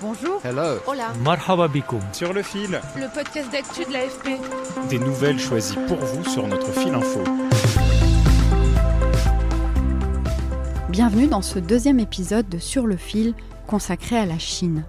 Bonjour. 0.00 0.40
Hello. 0.44 0.78
Hola. 0.86 1.12
Marhaba 1.24 1.66
bikoum. 1.68 2.00
Sur 2.12 2.32
le 2.32 2.42
fil, 2.42 2.80
Le 2.96 3.12
podcast 3.12 3.50
d'actu 3.50 3.84
de 3.84 3.92
l'AFP. 3.92 4.38
des 4.88 4.98
nouvelles 4.98 5.38
choisies 5.40 5.76
pour 5.88 5.96
vous 5.98 6.24
sur 6.24 6.46
notre 6.46 6.70
fil 6.72 6.94
info. 6.94 7.20
Bienvenue 10.88 11.26
dans 11.26 11.42
ce 11.42 11.58
deuxième 11.58 11.98
épisode 12.00 12.48
de 12.48 12.58
Sur 12.58 12.86
le 12.86 12.96
fil 12.96 13.34
consacré 13.66 14.16
à 14.16 14.26
la 14.26 14.38
Chine. 14.38 14.84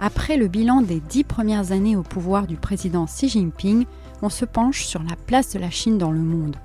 Après 0.00 0.36
le 0.36 0.48
bilan 0.48 0.82
des 0.82 1.00
dix 1.00 1.24
premières 1.24 1.72
années 1.72 1.96
au 1.96 2.02
pouvoir 2.02 2.46
du 2.46 2.56
président 2.56 3.06
Xi 3.06 3.28
Jinping, 3.28 3.86
on 4.20 4.28
se 4.28 4.44
penche 4.44 4.84
sur 4.84 5.02
la 5.02 5.16
place 5.26 5.52
de 5.54 5.58
la 5.60 5.70
Chine 5.70 5.96
dans 5.98 6.10
le 6.12 6.20
monde. 6.20 6.56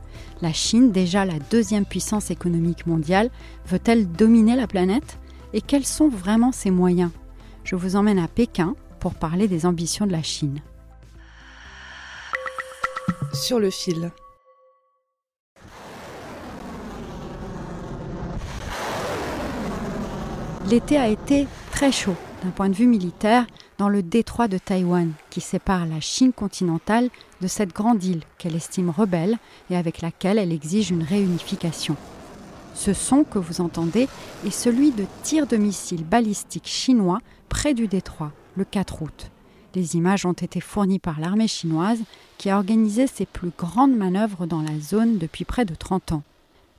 La 0.41 0.51
Chine, 0.53 0.91
déjà 0.91 1.23
la 1.25 1.39
deuxième 1.51 1.85
puissance 1.85 2.31
économique 2.31 2.85
mondiale, 2.85 3.29
veut-elle 3.67 4.11
dominer 4.11 4.55
la 4.55 4.67
planète? 4.67 5.17
Et 5.53 5.61
quels 5.61 5.85
sont 5.85 6.09
vraiment 6.09 6.51
ses 6.51 6.71
moyens? 6.71 7.11
Je 7.67 7.75
vous 7.75 7.97
emmène 7.97 8.17
à 8.17 8.29
Pékin 8.29 8.75
pour 9.01 9.13
parler 9.13 9.49
des 9.49 9.65
ambitions 9.65 10.07
de 10.07 10.13
la 10.13 10.23
Chine. 10.23 10.61
Sur 13.33 13.59
le 13.59 13.69
fil. 13.69 14.09
L'été 20.69 20.95
a 20.97 21.09
été 21.09 21.45
très 21.71 21.91
chaud 21.91 22.15
d'un 22.41 22.51
point 22.51 22.69
de 22.69 22.73
vue 22.73 22.87
militaire 22.87 23.45
dans 23.77 23.89
le 23.89 24.01
détroit 24.01 24.47
de 24.47 24.57
Taïwan 24.57 25.11
qui 25.29 25.41
sépare 25.41 25.85
la 25.85 25.99
Chine 25.99 26.31
continentale 26.31 27.09
de 27.41 27.47
cette 27.47 27.73
grande 27.73 28.01
île 28.01 28.23
qu'elle 28.37 28.55
estime 28.55 28.91
rebelle 28.91 29.37
et 29.69 29.75
avec 29.75 30.01
laquelle 30.01 30.37
elle 30.37 30.53
exige 30.53 30.91
une 30.91 31.03
réunification. 31.03 31.97
Ce 32.77 32.93
son 32.93 33.23
que 33.23 33.39
vous 33.39 33.59
entendez 33.59 34.07
est 34.45 34.51
celui 34.51 34.91
de 34.91 35.05
tirs 35.23 35.47
de 35.47 35.57
missiles 35.57 36.05
balistiques 36.05 36.67
chinois 36.67 37.19
près 37.49 37.73
du 37.73 37.87
détroit 37.87 38.31
le 38.55 38.65
4 38.65 39.01
août. 39.01 39.31
Les 39.73 39.95
images 39.95 40.27
ont 40.27 40.33
été 40.33 40.61
fournies 40.61 40.99
par 40.99 41.19
l'armée 41.19 41.47
chinoise 41.47 41.99
qui 42.37 42.51
a 42.51 42.55
organisé 42.55 43.07
ses 43.07 43.25
plus 43.25 43.49
grandes 43.57 43.97
manœuvres 43.97 44.45
dans 44.45 44.61
la 44.61 44.79
zone 44.79 45.17
depuis 45.17 45.43
près 45.43 45.65
de 45.65 45.73
30 45.73 46.11
ans. 46.11 46.23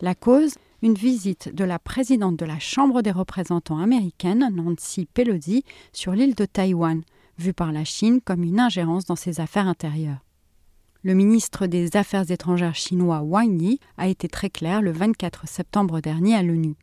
La 0.01 0.15
cause 0.15 0.55
une 0.83 0.95
visite 0.95 1.53
de 1.53 1.65
la 1.65 1.81
présidente 1.81 2.37
de 2.37 2.47
la 2.47 2.61
Chambre 2.61 3.03
des 3.03 3.11
représentants 3.11 3.79
américaine, 3.79 4.49
Nancy 4.55 5.09
Pelosi, 5.13 5.65
sur 5.93 6.13
l'île 6.13 6.37
de 6.37 6.45
Taïwan, 6.45 7.03
vue 7.39 7.53
par 7.53 7.73
la 7.73 7.85
Chine 7.85 8.21
comme 8.25 8.45
une 8.45 8.61
ingérence 8.61 9.05
dans 9.05 9.17
ses 9.17 9.41
affaires 9.41 9.67
intérieures. 9.67 10.28
Le 11.05 11.15
ministre 11.15 11.69
des 11.69 11.97
Affaires 11.97 12.29
étrangères 12.29 12.75
chinois 12.75 13.21
Wang 13.21 13.63
Yi 13.63 13.79
a 13.99 14.09
été 14.09 14.27
très 14.27 14.51
clair 14.51 14.83
le 14.83 14.91
24 14.91 15.47
septembre 15.47 16.01
dernier 16.01 16.35
à 16.35 16.43
l'ONU. 16.43 16.75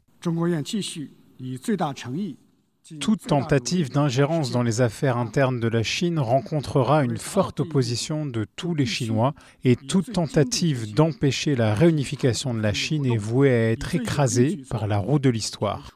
Toute 3.02 3.28
tentative 3.28 3.90
d'ingérence 3.90 4.52
dans 4.52 4.64
les 4.64 4.80
affaires 4.80 5.18
internes 5.18 5.60
de 5.60 5.68
la 5.68 5.84
Chine 5.84 6.18
rencontrera 6.20 7.04
une 7.04 7.18
forte 7.18 7.60
opposition 7.60 8.26
de 8.26 8.46
tous 8.56 8.74
les 8.74 8.86
Chinois 8.86 9.34
et 9.66 9.76
toute 9.76 10.14
tentative 10.14 10.94
d'empêcher 10.94 11.56
la 11.56 11.74
réunification 11.74 12.54
de 12.54 12.62
la 12.62 12.74
Chine 12.74 13.06
est 13.06 13.18
vouée 13.18 13.50
à 13.50 13.72
être 13.72 13.96
écrasée 13.96 14.62
par 14.70 14.88
la 14.88 14.98
roue 14.98 15.20
de 15.20 15.30
l'histoire. 15.30 15.92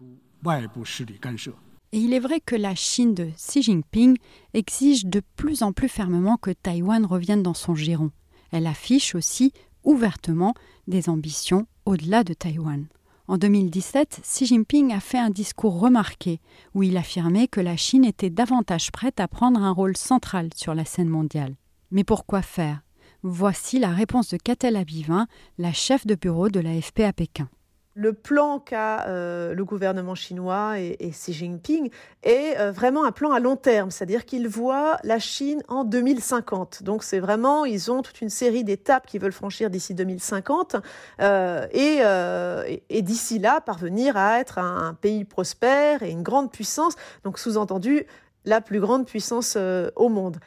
Et 1.91 1.97
il 1.99 2.13
est 2.13 2.19
vrai 2.19 2.39
que 2.39 2.55
la 2.55 2.75
Chine 2.75 3.15
de 3.15 3.29
Xi 3.35 3.63
Jinping 3.63 4.17
exige 4.53 5.05
de 5.05 5.21
plus 5.35 5.63
en 5.63 5.73
plus 5.73 5.89
fermement 5.89 6.37
que 6.37 6.51
Taïwan 6.51 7.05
revienne 7.05 7.41
dans 7.41 7.55
son 7.55 7.73
giron. 7.73 8.11
Elle 8.51 8.67
affiche 8.67 9.15
aussi 9.15 9.53
ouvertement 9.83 10.53
des 10.87 11.09
ambitions 11.09 11.65
au-delà 11.85 12.23
de 12.23 12.33
Taïwan. 12.33 12.87
En 13.27 13.37
2017, 13.37 14.21
Xi 14.23 14.45
Jinping 14.45 14.91
a 14.91 14.99
fait 14.99 15.17
un 15.17 15.29
discours 15.29 15.79
remarqué 15.79 16.39
où 16.73 16.83
il 16.83 16.97
affirmait 16.97 17.47
que 17.47 17.61
la 17.61 17.77
Chine 17.77 18.05
était 18.05 18.29
davantage 18.29 18.91
prête 18.91 19.19
à 19.19 19.27
prendre 19.27 19.61
un 19.61 19.71
rôle 19.71 19.97
central 19.97 20.49
sur 20.55 20.73
la 20.73 20.85
scène 20.85 21.09
mondiale. 21.09 21.55
Mais 21.91 22.03
pourquoi 22.03 22.41
faire? 22.41 22.81
Voici 23.21 23.79
la 23.79 23.89
réponse 23.89 24.29
de 24.29 24.37
Catel 24.37 24.75
Abivin, 24.75 25.27
la 25.57 25.73
chef 25.73 26.07
de 26.07 26.15
bureau 26.15 26.49
de 26.49 26.59
l'AFP 26.59 27.01
à 27.01 27.13
Pékin. 27.13 27.49
Le 27.99 28.13
plan 28.13 28.59
qu'a 28.59 29.07
euh, 29.07 29.53
le 29.53 29.65
gouvernement 29.65 30.15
chinois 30.15 30.79
et, 30.79 31.09
Xi 31.11 31.33
Jinping 31.33 31.89
est 32.23 32.57
euh, 32.57 32.71
vraiment 32.71 33.03
un 33.03 33.11
plan 33.11 33.33
à 33.33 33.41
long 33.41 33.57
terme, 33.57 33.91
c'est-à-dire 33.91 34.23
qu'ils 34.23 34.47
voient 34.47 34.95
la 35.03 35.19
Chine 35.19 35.61
en 35.67 35.83
2050. 35.83 36.83
Donc 36.83 37.03
c'est 37.03 37.19
vraiment, 37.19 37.65
ils 37.65 37.91
ont 37.91 38.01
toute 38.01 38.21
une 38.21 38.29
série 38.29 38.63
d'étapes 38.63 39.05
qu'ils 39.05 39.19
veulent 39.19 39.33
franchir 39.33 39.69
d'ici 39.69 39.95
2050 39.95 40.77
euh, 41.19 41.67
et, 41.73 43.01
d'ici 43.01 43.37
là 43.37 43.59
parvenir 43.59 44.15
à 44.15 44.39
être 44.39 44.59
un, 44.59 44.93
pays 44.93 45.25
prospère 45.25 46.01
et 46.01 46.11
une 46.11 46.23
grande 46.23 46.53
puissance. 46.53 46.93
Donc 47.25 47.37
sous-entendu 47.37 48.05
la 48.45 48.61
plus 48.61 48.79
grande 48.79 49.07
puissance 49.07 49.57
au 49.97 50.07
monde. 50.07 50.37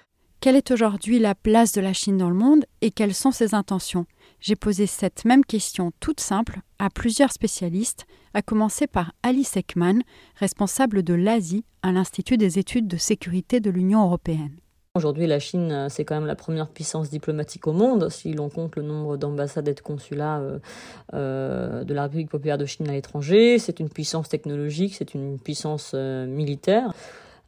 Quelle 0.41 0.57
est 0.57 0.71
aujourd'hui 0.71 1.19
la 1.19 1.35
place 1.35 1.73
de 1.73 1.83
la 1.83 1.93
Chine 1.93 2.17
dans 2.17 2.31
le 2.31 2.35
monde 2.35 2.65
et 2.81 2.91
quelles 2.91 3.15
sont 3.15 3.31
ses 3.31 3.55
intentions? 3.55 4.07
J'ai 4.43 4.57
posé 4.57 4.89
cette 4.89 5.25
même 5.25 5.45
question 5.45 5.93
toute 6.01 6.19
simple 6.19 6.63
à 6.81 6.91
plusieurs 6.91 7.31
spécialistes, 7.31 8.07
à 8.35 8.43
commencer 8.43 8.89
par 8.89 9.13
Alice 9.23 9.57
Ekman, 9.57 10.03
responsable 10.35 11.05
de 11.05 11.15
l'Asie 11.15 11.65
à 11.83 11.93
l'Institut 11.93 12.39
des 12.39 12.59
études 12.59 12.89
de 12.89 12.97
sécurité 12.97 13.61
de 13.61 13.71
l'Union 13.71 14.03
européenne. 14.03 14.57
Aujourd'hui, 14.97 15.29
la 15.29 15.39
Chine, 15.39 15.87
c'est 15.89 16.05
quand 16.05 16.17
même 16.17 16.27
la 16.27 16.35
première 16.35 16.67
puissance 16.67 17.09
diplomatique 17.09 17.69
au 17.69 17.73
monde, 17.73 18.09
si 18.09 18.33
l'on 18.33 18.51
compte 18.51 18.75
le 18.75 18.83
nombre 18.83 19.17
d'ambassades 19.17 19.69
et 19.69 19.75
de 19.75 19.81
consulats 19.81 20.41
euh, 20.41 20.59
euh, 21.15 21.85
de 21.85 21.95
la 21.95 22.03
République 22.03 22.29
populaire 22.29 22.59
de 22.59 22.67
Chine 22.67 22.89
à 22.89 22.93
l'étranger. 22.93 23.61
C'est 23.61 23.79
une 23.79 23.91
puissance 23.91 24.29
technologique, 24.29 24.97
c'est 24.97 25.15
une 25.15 25.39
puissance 25.39 25.93
euh, 25.95 26.27
militaire. 26.27 26.93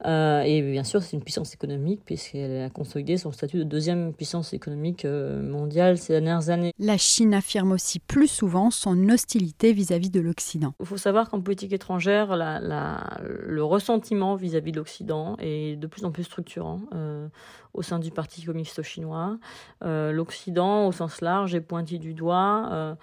Euh, 0.06 0.42
et 0.42 0.60
bien 0.60 0.84
sûr, 0.84 1.02
c'est 1.02 1.16
une 1.16 1.22
puissance 1.22 1.54
économique 1.54 2.02
puisqu'elle 2.04 2.62
a 2.62 2.70
consolidé 2.70 3.16
son 3.16 3.32
statut 3.32 3.58
de 3.58 3.64
deuxième 3.64 4.12
puissance 4.12 4.52
économique 4.52 5.04
euh, 5.04 5.42
mondiale 5.42 5.96
ces 5.98 6.12
dernières 6.12 6.50
années. 6.50 6.72
La 6.78 6.98
Chine 6.98 7.32
affirme 7.32 7.72
aussi 7.72 8.00
plus 8.00 8.26
souvent 8.26 8.70
son 8.70 9.08
hostilité 9.08 9.72
vis-à-vis 9.72 10.08
-vis 10.08 10.12
de 10.12 10.20
l'Occident. 10.20 10.74
Il 10.80 10.86
faut 10.86 10.96
savoir 10.96 11.30
qu'en 11.30 11.40
politique 11.40 11.72
étrangère, 11.72 12.36
la, 12.36 12.60
la, 12.60 13.18
le 13.22 13.64
ressentiment 13.64 14.34
vis-à-vis 14.34 14.70
-vis 14.70 14.74
de 14.74 14.78
l'Occident 14.78 15.36
est 15.38 15.76
de 15.76 15.86
plus 15.86 16.04
en 16.04 16.10
plus 16.10 16.24
structurant 16.24 16.80
euh, 16.94 17.28
au 17.72 17.82
sein 17.82 17.98
du 17.98 18.10
Parti 18.10 18.44
communiste 18.44 18.82
chinois. 18.82 19.38
Euh, 19.84 20.12
L'Occident, 20.12 20.86
au 20.86 20.92
sens 20.92 21.20
large, 21.20 21.54
est 21.54 21.60
pointé 21.60 21.98
du 21.98 22.14
doigt 22.14 22.96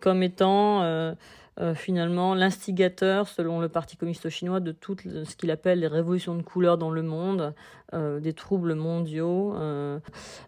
comme 0.00 0.22
étant 0.22 0.82
euh, 1.60 1.74
finalement 1.74 2.34
l'instigateur, 2.34 3.26
selon 3.26 3.60
le 3.60 3.68
Parti 3.68 3.96
communiste 3.96 4.28
chinois, 4.28 4.60
de 4.60 4.70
tout 4.70 4.96
ce 5.02 5.34
qu'il 5.34 5.50
appelle 5.50 5.80
les 5.80 5.88
révolutions 5.88 6.36
de 6.36 6.42
couleur 6.42 6.78
dans 6.78 6.90
le 6.90 7.02
monde, 7.02 7.52
euh, 7.94 8.20
des 8.20 8.32
troubles 8.32 8.74
mondiaux. 8.74 9.54
Euh, 9.56 9.98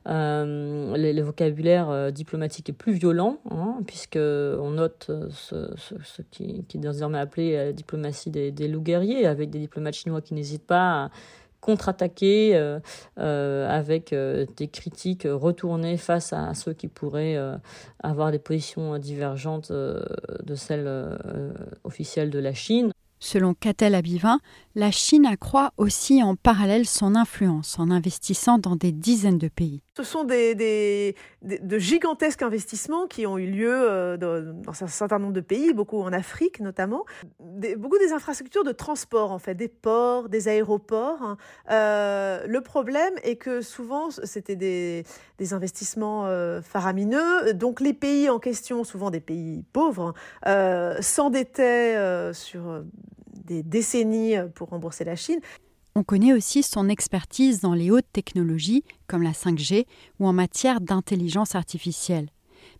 les, 0.06 1.12
le 1.12 1.22
vocabulaire 1.22 2.12
diplomatique 2.12 2.68
est 2.68 2.74
plus 2.74 2.92
violent, 2.92 3.38
hein, 3.50 3.78
puisqu'on 3.86 4.70
note 4.70 5.10
ce, 5.30 6.22
qui, 6.30 6.64
est 6.74 6.78
désormais 6.78 7.18
appelé 7.18 7.56
la 7.56 7.72
diplomatie 7.72 8.30
des, 8.30 8.52
des 8.52 8.68
loups 8.68 8.82
guerriers, 8.82 9.26
avec 9.26 9.50
des 9.50 9.58
diplomates 9.58 9.94
chinois 9.94 10.20
qui 10.20 10.34
n'hésitent 10.34 10.66
pas 10.66 11.06
à 11.06 11.10
contre-attaquer 11.60 12.56
euh, 12.56 12.80
euh, 13.18 13.68
avec 13.68 14.12
euh, 14.12 14.46
des 14.56 14.68
critiques 14.68 15.26
retournées 15.30 15.96
face 15.96 16.32
à, 16.32 16.54
ceux 16.54 16.72
qui 16.72 16.88
pourraient 16.88 17.38
avoir 18.02 18.30
des 18.30 18.38
positions 18.38 18.98
divergentes 18.98 19.72
de 19.72 20.54
celles 20.54 21.18
officielles 21.84 22.30
de 22.30 22.38
la 22.38 22.54
Chine. 22.54 22.92
Selon 23.18 23.52
Catel 23.52 23.94
Abivin, 23.94 24.40
la 24.74 24.90
Chine 24.90 25.26
accroît 25.26 25.72
aussi 25.76 26.22
en 26.22 26.36
parallèle 26.36 26.86
son 26.86 27.14
influence 27.14 27.78
en 27.78 27.90
investissant 27.90 28.58
dans 28.58 28.76
des 28.76 28.92
dizaines 28.92 29.38
de 29.38 29.48
pays. 29.48 29.82
Ce 29.96 30.04
sont 30.04 30.22
des, 30.22 31.16
de 31.42 31.78
gigantesques 31.78 32.42
investissements 32.42 33.08
qui 33.08 33.26
ont 33.26 33.38
eu 33.38 33.46
lieu 33.50 33.74
euh, 33.74 34.16
dans, 34.16 34.70
un 34.70 34.86
certain 34.86 35.18
nombre 35.18 35.32
de 35.32 35.40
pays, 35.40 35.72
beaucoup 35.74 36.00
en 36.00 36.12
Afrique 36.12 36.60
notamment. 36.60 37.04
beaucoup 37.40 37.98
des 37.98 38.12
infrastructures 38.12 38.62
de 38.62 38.70
transport, 38.70 39.32
en 39.32 39.40
fait, 39.40 39.56
des 39.56 39.66
ports, 39.66 40.28
des 40.28 40.46
aéroports. 40.46 41.22
Hein. 41.22 41.36
Euh, 41.70 42.46
le 42.46 42.60
problème 42.60 43.12
est 43.24 43.34
que 43.34 43.62
souvent, 43.62 44.10
c'était 44.10 44.56
des, 44.56 45.04
investissements 45.52 46.26
euh, 46.26 46.62
faramineux. 46.62 47.52
Donc 47.54 47.80
les 47.80 47.92
pays 47.92 48.30
en 48.30 48.38
question, 48.38 48.84
souvent 48.84 49.10
des 49.10 49.20
pays 49.20 49.64
pauvres, 49.72 50.14
s'endettaient 51.00 52.32
sur 52.32 52.84
des 53.44 53.64
décennies 53.64 54.36
pour 54.54 54.68
rembourser 54.68 55.02
la 55.04 55.16
Chine. 55.16 55.40
On 55.96 56.04
connaît 56.04 56.32
aussi 56.32 56.62
son 56.62 56.88
expertise 56.88 57.60
dans 57.60 57.74
les 57.74 57.90
hautes 57.90 58.12
technologies 58.12 58.84
comme 59.08 59.22
la 59.22 59.32
5G 59.32 59.86
ou 60.20 60.26
en 60.26 60.32
matière 60.32 60.80
d'intelligence 60.80 61.54
artificielle. 61.54 62.30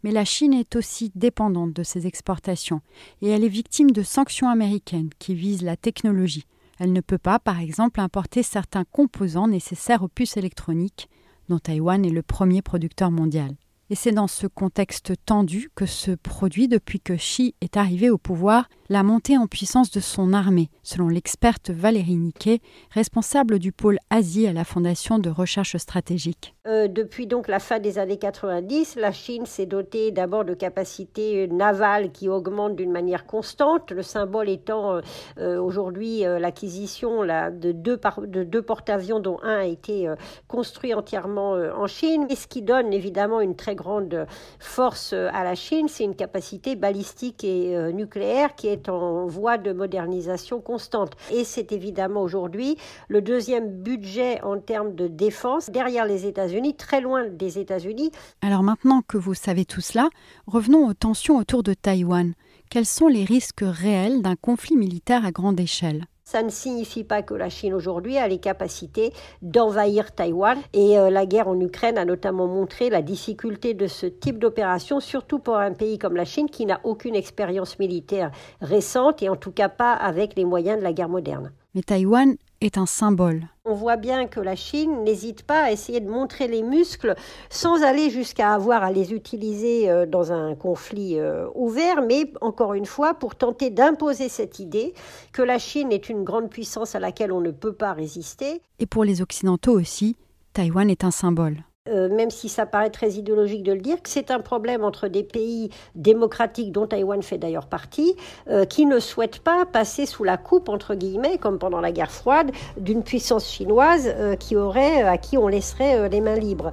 Mais 0.04 0.12
la 0.12 0.24
Chine 0.24 0.54
est 0.54 0.76
aussi 0.76 1.10
dépendante 1.14 1.72
de 1.72 1.82
ses 1.82 2.06
exportations 2.06 2.82
et 3.20 3.28
elle 3.28 3.44
est 3.44 3.48
victime 3.48 3.90
de 3.90 4.02
sanctions 4.02 4.48
américaines 4.48 5.10
qui 5.18 5.34
visent 5.34 5.62
la 5.62 5.76
technologie. 5.76 6.46
Elle 6.78 6.92
ne 6.92 7.00
peut 7.00 7.18
pas, 7.18 7.38
par 7.38 7.60
exemple, 7.60 8.00
importer 8.00 8.42
certains 8.42 8.84
composants 8.84 9.48
nécessaires 9.48 10.02
aux 10.02 10.08
puces 10.08 10.36
électroniques, 10.36 11.10
dont 11.48 11.58
Taïwan 11.58 12.04
est 12.06 12.10
le 12.10 12.22
premier 12.22 12.62
producteur 12.62 13.10
mondial. 13.10 13.54
Et 13.92 13.96
c'est 13.96 14.12
dans 14.12 14.28
ce 14.28 14.46
contexte 14.46 15.14
tendu 15.26 15.69
que 15.75 15.84
se 15.84 16.12
produit, 16.12 16.69
depuis 16.69 17.00
que 17.00 17.14
Xi 17.14 17.56
est 17.60 17.76
arrivé 17.76 18.08
au 18.08 18.19
pouvoir, 18.19 18.69
la 18.88 19.02
montée 19.02 19.37
en 19.37 19.48
puissance 19.48 19.90
de 19.90 19.98
son 19.98 20.32
armée, 20.32 20.69
selon 20.84 21.08
l'experte 21.08 21.70
Valérie 21.70 22.14
Niquet, 22.14 22.60
responsable 22.92 23.58
du 23.58 23.72
pôle 23.72 23.98
Asie 24.08 24.46
à 24.46 24.52
la 24.52 24.62
Fondation 24.62 25.19
de 25.19 25.28
recherche 25.28 25.76
stratégique. 25.76 26.54
Euh, 26.66 26.88
depuis 26.88 27.26
donc 27.26 27.48
la 27.48 27.58
fin 27.58 27.78
des 27.78 27.98
années 27.98 28.19
90, 28.19 28.96
la 28.96 29.10
Chine 29.10 29.46
s'est 29.46 29.66
dotée 29.66 30.10
d'abord 30.12 30.44
de 30.44 30.54
capacités 30.54 31.48
navales 31.48 32.12
qui 32.12 32.28
augmentent 32.28 32.76
d'une 32.76 32.93
manière 32.93 33.26
constante, 33.26 33.90
le 33.90 34.02
symbole 34.02 34.48
étant 34.48 34.94
euh, 34.94 35.00
euh, 35.38 35.60
aujourd'hui 35.60 36.20
l'acquisition 36.20 37.22
de 37.22 37.72
deux, 37.72 37.98
de 38.26 38.44
deux 38.44 38.62
porte-avions 38.62 39.20
dont 39.20 39.38
un 39.43 39.60
a 39.60 39.64
été 39.64 40.12
construit 40.48 40.94
entièrement 40.94 41.52
en 41.52 41.86
Chine, 41.86 42.26
et 42.28 42.36
ce 42.36 42.46
qui 42.46 42.62
donne 42.62 42.93
évidemment 42.93 43.40
une 43.40 43.56
très 43.56 43.75
grande 43.81 44.27
force 44.59 45.15
à 45.15 45.43
la 45.43 45.55
Chine, 45.55 45.88
c'est 45.88 46.05
une 46.05 46.15
capacité 46.15 46.77
balistique 46.77 47.44
et 47.44 47.75
euh, 47.75 47.93
nucléaire 47.93 48.55
qui 48.55 48.69
est 48.69 48.88
en 48.88 49.27
voie 49.27 49.56
de 49.56 49.73
modernisation 49.73 50.61
constante. 50.61 51.12
Et 51.32 51.44
c'est 51.44 51.73
évidemment 51.73 52.23
aujourd'hui 52.23 52.77
le 53.09 53.23
deuxième 53.23 53.71
budget 53.71 54.43
en 54.43 54.59
termes 54.59 54.94
de 54.94 55.09
défense 55.09 55.71
derrière 55.71 56.05
les 56.05 56.27
États-Unis, 56.27 56.75
très 56.75 57.00
loin 57.00 57.25
des 57.27 57.59
États-Unis. 57.59 58.11
Alors 58.43 58.62
maintenant 58.62 59.00
que 59.06 59.17
vous 59.17 59.35
savez 59.35 59.65
tout 59.65 59.81
cela, 59.81 60.11
revenons 60.47 60.87
aux 60.87 60.94
tensions 60.94 61.38
autour 61.38 61.62
de 61.62 61.73
Taïwan. 61.73 62.35
Quels 62.69 62.87
sont 62.87 63.09
les 63.09 63.25
risques 63.25 63.65
réels 63.65 64.23
d'un 64.23 64.37
conflit 64.37 64.77
militaire 64.77 65.25
à 65.25 65.32
grande 65.32 65.59
échelle? 65.59 66.05
Ça 66.31 66.44
ne 66.44 66.49
signifie 66.49 67.03
pas 67.03 67.23
que 67.23 67.35
la 67.35 67.49
Chine 67.49 67.75
aujourd'hui 67.75 68.17
a 68.17 68.29
les 68.29 68.38
capacités 68.38 69.12
d'envahir 69.43 70.15
Taïwan. 70.15 70.56
Et 70.73 70.97
euh, 70.97 71.11
la 71.11 71.27
guerre 71.27 71.49
en 71.49 71.59
Ukraine 71.59 71.99
a 71.99 72.05
notamment 72.05 72.47
montré 72.47 72.88
la 72.88 73.03
difficulté 73.03 73.75
de 73.75 73.88
ce 73.88 74.06
type 74.06 74.38
d'opération, 74.38 75.00
surtout 75.00 75.41
pour 75.41 75.56
un 75.56 75.73
pays 75.73 75.99
comme 75.99 76.15
la 76.15 76.25
Chine 76.25 76.49
qui 76.49 76.67
n'a 76.67 76.81
aucune 76.85 77.17
expérience 77.17 77.81
militaire 77.81 78.31
récente 78.61 79.25
et 79.25 79.29
en 79.29 79.35
tout 79.35 79.50
cas 79.50 79.69
pas 79.69 79.93
avec 79.93 80.37
les 80.37 80.44
moyens 80.44 80.79
de 80.79 80.85
la 80.85 80.93
guerre 80.93 81.09
moderne. 81.09 81.50
Mais 81.75 81.82
Taïwan 81.82 82.37
est 82.60 82.78
un 82.78 82.86
symbole. 82.86 83.48
On 83.64 83.74
voit 83.74 83.96
bien 83.96 84.26
que 84.26 84.40
la 84.40 84.56
Chine 84.56 85.04
n'hésite 85.04 85.42
pas 85.44 85.62
à 85.64 85.70
essayer 85.70 86.00
de 86.00 86.10
montrer 86.10 86.48
les 86.48 86.62
muscles 86.62 87.14
sans 87.48 87.82
aller 87.82 88.10
jusqu'à 88.10 88.52
avoir 88.52 88.82
à 88.82 88.90
les 88.90 89.12
utiliser 89.12 89.90
euh, 89.90 90.06
dans 90.06 90.32
un 90.32 90.54
conflit 90.54 91.18
euh, 91.18 91.46
ouvert, 91.54 92.02
mais 92.02 92.32
encore 92.40 92.74
une 92.74 92.86
fois 92.86 93.14
pour 93.14 93.34
tenter 93.34 93.70
d'imposer 93.70 94.28
cette 94.28 94.58
idée 94.58 94.94
que 95.32 95.42
la 95.42 95.58
Chine 95.58 95.92
est 95.92 96.08
une 96.08 96.24
grande 96.24 96.50
puissance 96.50 96.94
à 96.94 97.00
laquelle 97.00 97.32
on 97.32 97.40
ne 97.40 97.50
peut 97.50 97.74
pas 97.74 97.92
résister. 97.92 98.60
Et 98.78 98.86
pour 98.86 99.04
les 99.04 99.22
Occidentaux 99.22 99.78
aussi, 99.78 100.16
Taïwan 100.52 100.90
est 100.90 101.04
un 101.04 101.10
symbole. 101.10 101.64
Euh, 101.88 102.15
même 102.15 102.31
si 102.31 102.50
ça 102.50 102.67
paraît 102.67 102.91
très 102.91 103.12
idéologique 103.12 103.62
de 103.62 103.73
le 103.73 103.81
dire, 103.81 104.03
que 104.03 104.11
c'est 104.11 104.31
un 104.31 104.41
problème 104.41 104.85
entre 104.85 105.09
des 105.09 105.23
pays 105.23 105.71
démocratiques, 105.94 106.73
dont 106.73 106.87
Taïwan 106.87 107.23
fait 107.23 107.38
d'ailleurs 107.38 107.69
partie, 107.69 108.17
euh, 108.50 108.67
qui 108.67 108.85
ne 108.85 108.99
souhaitent 108.99 109.38
pas 109.38 109.65
passer 109.65 110.05
sous 110.05 110.23
la 110.23 110.37
coupe, 110.37 110.69
entre 110.69 110.94
guillemets, 110.94 111.38
comme 111.38 111.59
pendant 111.59 111.81
la 111.81 111.91
guerre 111.91 112.11
froide, 112.11 112.50
d'une 112.77 113.03
puissance 113.03 113.50
chinoise 113.50 114.12
euh, 114.15 114.37
qui 114.37 114.56
aurait, 114.56 115.03
à 115.05 115.17
qui 115.17 115.38
on 115.38 115.49
laisserait 115.49 116.11
les 116.11 116.21
mains 116.21 116.37
libres. 116.37 116.73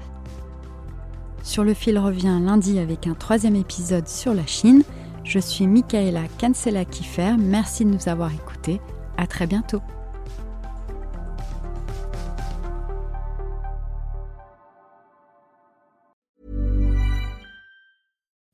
Sur 1.41 1.63
le 1.63 1.73
fil 1.73 1.97
revient 1.97 2.39
lundi 2.41 2.77
avec 2.77 3.07
un 3.07 3.13
troisième 3.13 3.55
épisode 3.55 4.09
sur 4.09 4.33
la 4.33 4.45
Chine. 4.45 4.83
Je 5.23 5.39
suis 5.39 5.67
Michaela 5.67 6.23
Kansela-Kiffer. 6.37 7.37
Merci 7.39 7.85
de 7.85 7.91
nous 7.91 8.09
avoir 8.09 8.33
écoutés. 8.33 8.81
À 9.17 9.25
très 9.25 9.47
bientôt. 9.47 9.79